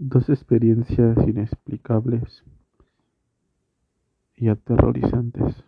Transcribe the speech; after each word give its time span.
Dos 0.00 0.28
experiencias 0.28 1.16
inexplicables 1.26 2.44
y 4.36 4.46
aterrorizantes. 4.46 5.64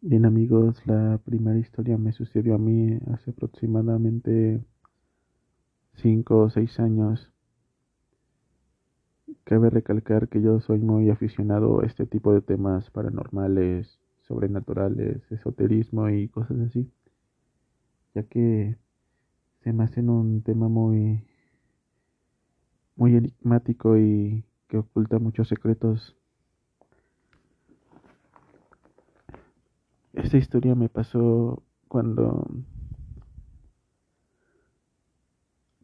Bien 0.00 0.26
amigos, 0.26 0.84
la 0.86 1.20
primera 1.24 1.56
historia 1.56 1.96
me 1.98 2.10
sucedió 2.10 2.56
a 2.56 2.58
mí 2.58 2.98
hace 3.12 3.30
aproximadamente 3.30 4.60
5 6.02 6.36
o 6.36 6.50
6 6.50 6.80
años. 6.80 7.30
Cabe 9.44 9.70
recalcar 9.70 10.28
que 10.28 10.42
yo 10.42 10.58
soy 10.58 10.80
muy 10.80 11.10
aficionado 11.10 11.80
a 11.80 11.86
este 11.86 12.06
tipo 12.06 12.34
de 12.34 12.40
temas 12.40 12.90
paranormales, 12.90 14.00
sobrenaturales, 14.22 15.22
esoterismo 15.30 16.08
y 16.10 16.26
cosas 16.26 16.58
así, 16.58 16.90
ya 18.16 18.24
que 18.24 18.76
se 19.64 19.72
me 19.72 19.84
hacen 19.84 20.10
un 20.10 20.42
tema 20.42 20.68
muy, 20.68 21.24
muy 22.96 23.16
enigmático 23.16 23.96
y 23.96 24.44
que 24.68 24.76
oculta 24.76 25.18
muchos 25.18 25.48
secretos. 25.48 26.14
Esta 30.12 30.36
historia 30.36 30.74
me 30.74 30.90
pasó 30.90 31.62
cuando 31.88 32.46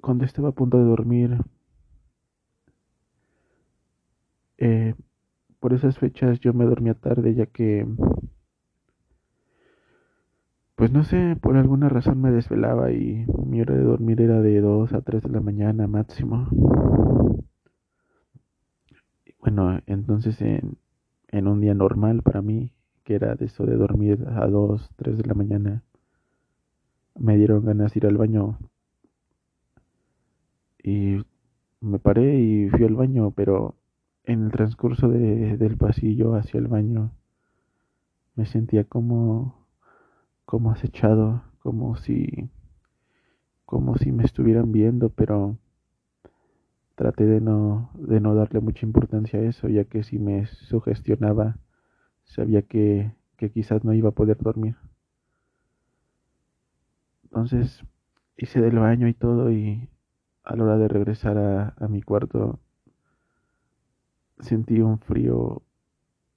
cuando 0.02 0.27
estaba 0.27 0.51
a 0.51 0.52
punto 0.52 0.77
de 0.77 0.85
dormir. 0.85 1.38
Eh, 4.59 4.95
por 5.59 5.73
esas 5.73 5.99
fechas 5.99 6.38
yo 6.41 6.52
me 6.52 6.66
dormía 6.66 6.93
tarde 6.93 7.35
ya 7.35 7.47
que 7.47 7.87
pues 10.80 10.93
no 10.93 11.05
sé, 11.05 11.37
por 11.37 11.59
alguna 11.59 11.91
razón 11.91 12.23
me 12.23 12.30
desvelaba 12.30 12.91
y 12.91 13.27
mi 13.45 13.61
hora 13.61 13.75
de 13.75 13.83
dormir 13.83 14.23
era 14.23 14.41
de 14.41 14.62
2 14.62 14.95
a 14.95 15.02
3 15.02 15.23
de 15.25 15.29
la 15.29 15.41
mañana 15.43 15.87
máximo. 15.87 16.48
Bueno, 19.40 19.79
entonces 19.85 20.40
en, 20.40 20.79
en 21.29 21.49
un 21.49 21.60
día 21.60 21.74
normal 21.74 22.23
para 22.23 22.40
mí, 22.40 22.73
que 23.05 23.15
era 23.15 23.35
de 23.35 23.45
eso 23.45 23.66
de 23.66 23.77
dormir 23.77 24.27
a 24.27 24.46
2, 24.46 24.88
3 24.96 25.18
de 25.18 25.24
la 25.24 25.35
mañana, 25.35 25.82
me 27.15 27.37
dieron 27.37 27.62
ganas 27.62 27.93
de 27.93 27.99
ir 27.99 28.07
al 28.07 28.16
baño. 28.16 28.59
Y 30.83 31.18
me 31.83 31.99
paré 31.99 32.40
y 32.40 32.71
fui 32.71 32.85
al 32.85 32.95
baño, 32.95 33.33
pero 33.33 33.74
en 34.24 34.46
el 34.46 34.51
transcurso 34.51 35.09
de, 35.09 35.59
del 35.59 35.77
pasillo 35.77 36.37
hacia 36.37 36.57
el 36.57 36.68
baño 36.68 37.12
me 38.35 38.46
sentía 38.46 38.85
como 38.85 39.60
como 40.51 40.73
acechado, 40.73 41.45
como 41.60 41.96
si 41.96 42.51
como 43.65 43.96
si 43.96 44.10
me 44.10 44.24
estuvieran 44.24 44.73
viendo, 44.73 45.09
pero 45.09 45.56
traté 46.96 47.24
de 47.24 47.40
no 47.40 47.93
de 47.95 48.18
no 48.20 48.34
darle 48.34 48.59
mucha 48.59 48.84
importancia 48.84 49.38
a 49.38 49.45
eso, 49.45 49.68
ya 49.68 49.84
que 49.84 50.02
si 50.02 50.18
me 50.18 50.46
sugestionaba 50.46 51.56
sabía 52.24 52.62
que 52.62 53.15
que 53.37 53.52
quizás 53.52 53.84
no 53.84 53.93
iba 53.95 54.09
a 54.09 54.12
poder 54.12 54.38
dormir. 54.38 54.74
Entonces 57.23 57.84
hice 58.37 58.60
del 58.60 58.80
baño 58.80 59.06
y 59.06 59.15
todo 59.15 59.52
y 59.52 59.88
a 60.43 60.56
la 60.56 60.65
hora 60.65 60.78
de 60.78 60.88
regresar 60.88 61.38
a, 61.38 61.74
a 61.78 61.87
mi 61.87 62.02
cuarto 62.02 62.59
sentí 64.41 64.81
un 64.81 64.98
frío, 64.98 65.62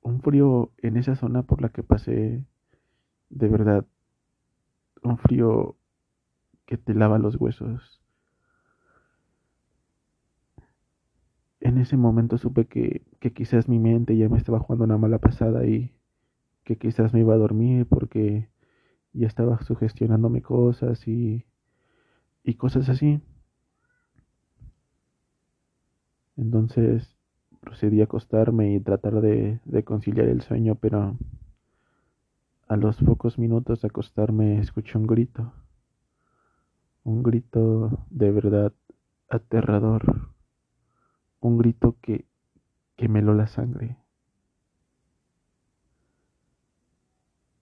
un 0.03 0.21
frío 0.21 0.71
en 0.77 0.97
esa 0.97 1.15
zona 1.15 1.41
por 1.41 1.63
la 1.63 1.69
que 1.69 1.81
pasé 1.81 2.45
de 3.31 3.47
verdad 3.47 3.85
un 5.03 5.17
frío 5.17 5.75
que 6.65 6.77
te 6.77 6.93
lava 6.93 7.17
los 7.17 7.35
huesos. 7.35 8.01
En 11.59 11.77
ese 11.77 11.95
momento 11.97 12.37
supe 12.37 12.65
que, 12.65 13.03
quizás 13.33 13.69
mi 13.69 13.79
mente 13.79 14.17
ya 14.17 14.27
me 14.29 14.37
estaba 14.37 14.59
jugando 14.59 14.85
una 14.85 14.97
mala 14.97 15.19
pasada 15.19 15.65
y 15.65 15.93
que 16.63 16.77
quizás 16.77 17.13
me 17.13 17.21
iba 17.21 17.33
a 17.33 17.37
dormir 17.37 17.85
porque 17.87 18.49
ya 19.13 19.27
estaba 19.27 19.61
sugestionándome 19.63 20.41
cosas 20.41 21.07
y, 21.07 21.45
y 22.43 22.55
cosas 22.55 22.89
así. 22.89 23.21
Entonces 26.35 27.15
procedí 27.61 28.01
a 28.01 28.05
acostarme 28.05 28.73
y 28.73 28.79
tratar 28.79 29.21
de 29.21 29.83
conciliar 29.85 30.27
el 30.27 30.41
sueño, 30.41 30.75
pero 30.75 31.17
a 32.73 32.75
los 32.75 32.97
pocos 32.97 33.37
minutos 33.37 33.81
de 33.81 33.87
acostarme 33.87 34.57
escuché 34.57 34.97
un 34.97 35.05
grito, 35.05 35.53
un 37.03 37.21
grito 37.21 38.03
de 38.09 38.31
verdad 38.31 38.73
aterrador, 39.29 40.31
un 41.39 41.59
grito 41.59 41.97
que, 42.01 42.25
que 42.95 43.07
me 43.07 43.21
la 43.21 43.45
sangre. 43.45 43.99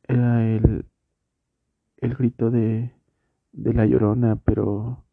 Era 0.03 0.47
el, 0.47 0.85
el 1.97 2.15
grito 2.15 2.49
de, 2.49 2.95
de 3.51 3.73
la 3.73 3.85
llorona, 3.85 4.37
pero 4.37 5.03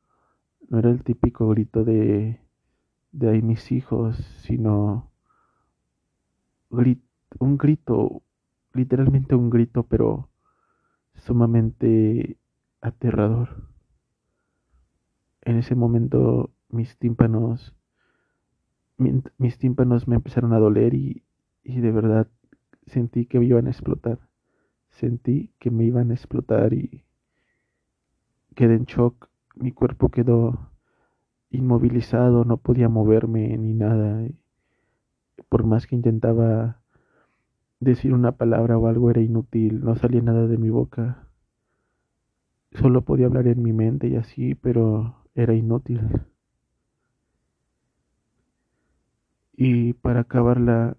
no 0.68 0.78
era 0.78 0.90
el 0.90 1.02
típico 1.02 1.48
grito 1.48 1.82
de, 1.82 2.40
de 3.10 3.30
ahí 3.30 3.42
mis 3.42 3.72
hijos, 3.72 4.16
sino 4.42 5.10
un 7.40 7.58
grito 7.58 8.22
literalmente 8.78 9.34
un 9.34 9.50
grito, 9.50 9.82
pero 9.84 10.30
sumamente 11.14 12.38
aterrador. 12.80 13.68
En 15.42 15.56
ese 15.56 15.74
momento 15.74 16.50
mis 16.70 16.96
tímpanos, 16.98 17.74
mis 18.96 19.58
tímpanos 19.58 20.08
me 20.08 20.16
empezaron 20.16 20.52
a 20.52 20.58
doler 20.58 20.94
y, 20.94 21.22
y 21.62 21.80
de 21.80 21.92
verdad 21.92 22.28
sentí 22.86 23.26
que 23.26 23.38
me 23.38 23.46
iban 23.46 23.66
a 23.66 23.70
explotar. 23.70 24.18
Sentí 24.90 25.52
que 25.58 25.70
me 25.70 25.84
iban 25.84 26.10
a 26.10 26.14
explotar 26.14 26.72
y 26.72 27.04
quedé 28.54 28.74
en 28.74 28.84
shock. 28.84 29.28
Mi 29.54 29.72
cuerpo 29.72 30.08
quedó 30.10 30.70
inmovilizado, 31.50 32.44
no 32.44 32.58
podía 32.58 32.88
moverme 32.88 33.56
ni 33.58 33.74
nada. 33.74 34.26
Por 35.48 35.64
más 35.64 35.86
que 35.86 35.94
intentaba 35.94 36.80
Decir 37.80 38.12
una 38.12 38.32
palabra 38.32 38.76
o 38.76 38.86
algo 38.88 39.10
era 39.10 39.20
inútil, 39.20 39.80
no 39.80 39.96
salía 39.96 40.20
nada 40.22 40.46
de 40.46 40.58
mi 40.58 40.70
boca. 40.70 41.28
Solo 42.72 43.02
podía 43.02 43.26
hablar 43.26 43.46
en 43.46 43.62
mi 43.62 43.72
mente 43.72 44.08
y 44.08 44.16
así, 44.16 44.54
pero 44.54 45.24
era 45.34 45.54
inútil. 45.54 46.00
Y 49.52 49.92
para 49.94 50.20
acabarla, 50.20 50.96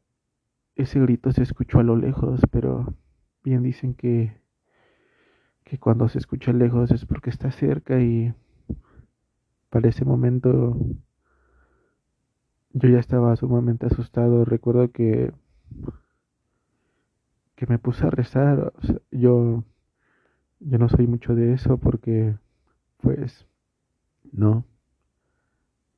ese 0.75 0.99
grito 0.99 1.31
se 1.31 1.43
escuchó 1.43 1.79
a 1.79 1.83
lo 1.83 1.95
lejos, 1.95 2.41
pero 2.51 2.93
bien 3.43 3.63
dicen 3.63 3.93
que, 3.93 4.41
que 5.63 5.77
cuando 5.77 6.09
se 6.09 6.19
escucha 6.19 6.53
lejos 6.53 6.91
es 6.91 7.05
porque 7.05 7.29
está 7.29 7.51
cerca 7.51 8.01
y 8.01 8.33
para 9.69 9.89
ese 9.89 10.05
momento 10.05 10.77
yo 12.73 12.89
ya 12.89 12.99
estaba 12.99 13.35
sumamente 13.35 13.85
asustado. 13.85 14.45
Recuerdo 14.45 14.91
que 14.91 15.31
que 17.59 17.67
me 17.67 17.77
puse 17.77 18.07
a 18.07 18.09
rezar. 18.09 18.71
yo, 19.11 19.65
yo 20.61 20.77
no 20.77 20.87
soy 20.87 21.07
mucho 21.07 21.35
de 21.35 21.51
eso 21.51 21.77
porque, 21.77 22.37
pues, 23.01 23.45
no. 24.31 24.63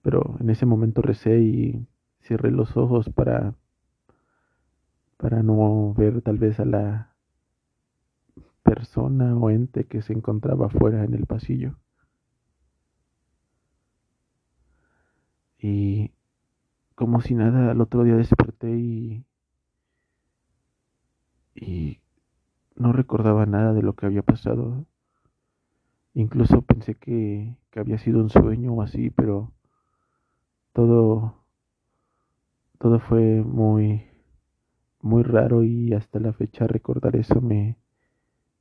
Pero 0.02 0.38
en 0.40 0.50
ese 0.50 0.66
momento 0.66 1.04
recé 1.04 1.40
y 1.40 1.88
cerré 2.22 2.50
los 2.50 2.76
ojos 2.78 3.10
para, 3.10 3.54
para 5.18 5.44
no 5.44 5.94
ver 5.94 6.24
tal 6.24 6.40
vez 6.40 6.60
a 6.60 6.66
la 6.66 7.14
persona 8.64 9.38
o 9.38 9.52
ente 9.52 9.84
que 9.86 10.02
se 10.02 10.14
encontraba 10.14 10.66
afuera 10.66 11.04
en 11.04 11.14
el 11.14 11.28
pasillo. 11.28 11.78
Y 15.60 16.10
como 16.96 17.22
si 17.22 17.36
nada, 17.36 17.70
al 17.70 17.82
otro 17.82 18.04
día 18.04 18.16
desperté 18.16 18.72
y 18.72 19.26
y 21.62 22.00
no 22.76 22.92
recordaba 22.92 23.46
nada 23.46 23.74
de 23.74 23.84
lo 23.84 23.94
que 23.94 24.08
había 24.08 24.24
pasado. 24.24 24.86
Incluso 26.14 26.62
pensé 26.64 26.96
que, 26.96 27.56
que 27.70 27.80
había 27.80 27.98
sido 28.00 28.20
un 28.20 28.30
sueño 28.30 28.74
o 28.74 28.82
así, 28.82 29.12
pero 29.12 29.54
todo, 30.74 31.36
todo 32.80 33.00
fue 33.00 33.44
muy, 33.44 34.04
muy 35.02 35.24
raro 35.24 35.64
y 35.64 35.94
hasta 35.94 36.20
la 36.20 36.34
fecha 36.34 36.68
recordar 36.68 37.16
eso 37.16 37.40
me, 37.40 37.78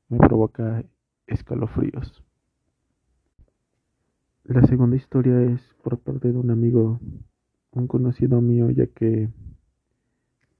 me 0.08 0.18
provoca 0.18 0.84
escalofríos. 1.26 2.22
La 4.44 4.62
segunda 4.66 4.96
historia 4.96 5.40
es 5.42 5.62
por 5.82 5.98
parte 5.98 6.32
de 6.32 6.38
un 6.38 6.50
amigo, 6.50 7.00
un 7.72 7.86
conocido 7.86 8.40
mío, 8.40 8.70
ya 8.70 8.86
que 8.86 9.30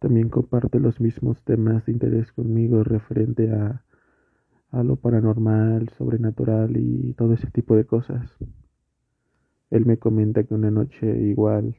también 0.00 0.31
comparte 0.31 0.81
los 0.81 0.99
mismos 0.99 1.44
temas 1.44 1.85
de 1.85 1.93
interés 1.93 2.32
conmigo 2.32 2.82
referente 2.82 3.52
a, 3.52 3.85
a 4.70 4.82
lo 4.82 4.97
paranormal, 4.97 5.91
sobrenatural 5.99 6.76
y 6.79 7.12
todo 7.14 7.35
ese 7.35 7.50
tipo 7.50 7.76
de 7.76 7.85
cosas. 7.85 8.31
Él 9.69 9.85
me 9.85 9.99
comenta 9.99 10.43
que 10.43 10.55
una 10.55 10.70
noche 10.70 11.06
igual, 11.06 11.76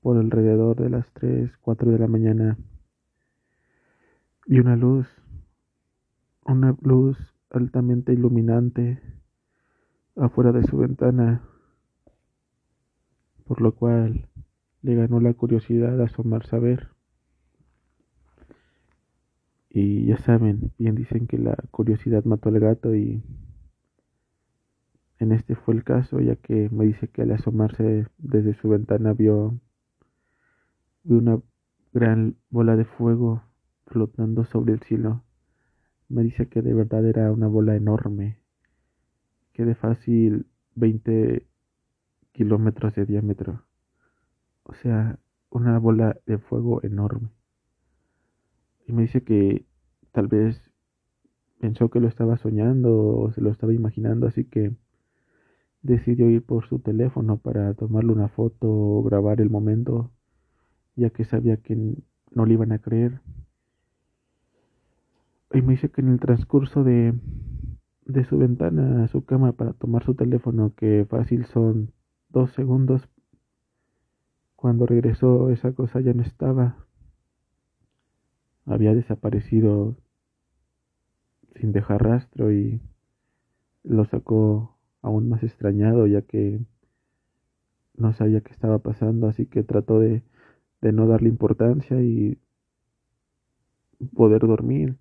por 0.00 0.18
alrededor 0.18 0.80
de 0.80 0.90
las 0.90 1.10
3, 1.12 1.56
4 1.58 1.92
de 1.92 1.98
la 1.98 2.08
mañana, 2.08 2.58
vi 4.46 4.58
una 4.58 4.74
luz, 4.74 5.06
una 6.44 6.76
luz 6.82 7.16
altamente 7.50 8.12
iluminante 8.12 9.00
afuera 10.16 10.50
de 10.50 10.64
su 10.64 10.76
ventana, 10.76 11.40
por 13.46 13.60
lo 13.60 13.72
cual 13.76 14.28
le 14.84 14.94
ganó 14.96 15.18
la 15.18 15.32
curiosidad 15.32 15.98
asomarse 16.02 16.54
a 16.54 16.58
ver. 16.58 16.90
Y 19.70 20.04
ya 20.04 20.18
saben, 20.18 20.72
bien 20.78 20.94
dicen 20.94 21.26
que 21.26 21.38
la 21.38 21.56
curiosidad 21.70 22.24
mató 22.24 22.50
al 22.50 22.60
gato 22.60 22.94
y 22.94 23.22
en 25.18 25.32
este 25.32 25.54
fue 25.54 25.74
el 25.74 25.84
caso, 25.84 26.20
ya 26.20 26.36
que 26.36 26.68
me 26.70 26.84
dice 26.84 27.08
que 27.08 27.22
al 27.22 27.30
asomarse 27.30 28.06
desde 28.18 28.52
su 28.52 28.68
ventana 28.68 29.14
vio, 29.14 29.58
vio 31.02 31.16
una 31.16 31.40
gran 31.94 32.36
bola 32.50 32.76
de 32.76 32.84
fuego 32.84 33.42
flotando 33.86 34.44
sobre 34.44 34.74
el 34.74 34.80
cielo. 34.80 35.24
Me 36.10 36.22
dice 36.22 36.46
que 36.48 36.60
de 36.60 36.74
verdad 36.74 37.06
era 37.06 37.32
una 37.32 37.48
bola 37.48 37.74
enorme, 37.74 38.38
que 39.54 39.64
de 39.64 39.74
fácil 39.74 40.46
20 40.74 41.46
kilómetros 42.32 42.94
de 42.96 43.06
diámetro. 43.06 43.64
O 44.64 44.74
sea, 44.74 45.18
una 45.50 45.78
bola 45.78 46.18
de 46.26 46.38
fuego 46.38 46.82
enorme. 46.82 47.30
Y 48.86 48.92
me 48.92 49.02
dice 49.02 49.22
que 49.22 49.64
tal 50.12 50.28
vez 50.28 50.70
pensó 51.60 51.90
que 51.90 52.00
lo 52.00 52.08
estaba 52.08 52.36
soñando 52.36 52.94
o 53.16 53.32
se 53.32 53.40
lo 53.40 53.50
estaba 53.50 53.72
imaginando, 53.72 54.26
así 54.26 54.44
que 54.44 54.74
decidió 55.82 56.28
ir 56.30 56.42
por 56.44 56.66
su 56.66 56.78
teléfono 56.78 57.38
para 57.38 57.74
tomarle 57.74 58.12
una 58.12 58.28
foto 58.28 58.68
o 58.68 59.02
grabar 59.02 59.40
el 59.40 59.50
momento, 59.50 60.10
ya 60.96 61.10
que 61.10 61.24
sabía 61.24 61.58
que 61.58 61.76
no 62.30 62.46
le 62.46 62.54
iban 62.54 62.72
a 62.72 62.78
creer. 62.78 63.20
Y 65.52 65.62
me 65.62 65.74
dice 65.74 65.90
que 65.90 66.00
en 66.00 66.08
el 66.08 66.20
transcurso 66.20 66.84
de, 66.84 67.14
de 68.06 68.24
su 68.24 68.38
ventana 68.38 69.04
a 69.04 69.08
su 69.08 69.24
cama 69.24 69.52
para 69.52 69.72
tomar 69.72 70.04
su 70.04 70.14
teléfono, 70.14 70.74
que 70.74 71.06
fácil 71.08 71.44
son 71.46 71.92
dos 72.28 72.50
segundos, 72.52 73.08
cuando 74.64 74.86
regresó 74.86 75.50
esa 75.50 75.72
cosa 75.72 76.00
ya 76.00 76.14
no 76.14 76.22
estaba. 76.22 76.86
Había 78.64 78.94
desaparecido 78.94 79.94
sin 81.56 81.72
dejar 81.72 82.02
rastro 82.02 82.50
y 82.50 82.80
lo 83.82 84.06
sacó 84.06 84.78
aún 85.02 85.28
más 85.28 85.42
extrañado 85.42 86.06
ya 86.06 86.22
que 86.22 86.62
no 87.98 88.14
sabía 88.14 88.40
qué 88.40 88.52
estaba 88.52 88.78
pasando, 88.78 89.28
así 89.28 89.44
que 89.44 89.64
trató 89.64 90.00
de, 90.00 90.22
no 90.80 91.06
darle 91.08 91.28
importancia 91.28 92.00
y 92.00 92.38
poder 94.14 94.46
dormir. 94.46 94.96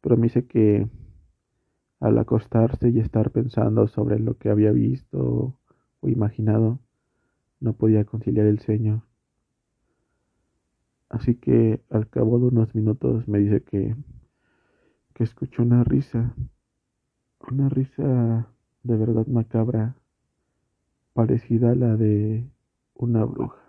Pero 0.00 0.16
me 0.16 0.24
dice 0.24 0.48
que 0.48 0.88
al 2.00 2.18
acostarse 2.18 2.88
y 2.88 2.98
estar 2.98 3.30
pensando 3.30 3.86
sobre 3.86 4.18
lo 4.18 4.36
que 4.36 4.50
había 4.50 4.72
visto 4.72 5.56
o 6.00 6.08
imaginado, 6.08 6.80
no 7.64 7.72
podía 7.72 8.04
conciliar 8.04 8.46
el 8.46 8.60
sueño. 8.60 9.06
Así 11.08 11.34
que 11.36 11.80
al 11.90 12.08
cabo 12.08 12.38
de 12.38 12.46
unos 12.46 12.74
minutos 12.74 13.26
me 13.26 13.38
dice 13.38 13.62
que, 13.62 13.96
que 15.14 15.24
escuchó 15.24 15.62
una 15.62 15.82
risa, 15.82 16.34
una 17.50 17.70
risa 17.70 18.48
de 18.82 18.96
verdad 18.96 19.26
macabra, 19.26 19.96
parecida 21.14 21.70
a 21.70 21.74
la 21.74 21.96
de 21.96 22.46
una 22.94 23.24
bruja. 23.24 23.63